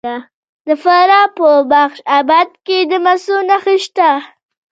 [0.67, 4.09] د فراه په بخش اباد کې د مسو نښې شته.